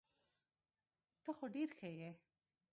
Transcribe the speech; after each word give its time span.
ته 1.23 1.31
خو 1.37 1.45
ډير 1.53 1.69
ښه 1.77 1.89
يي. 1.99 2.11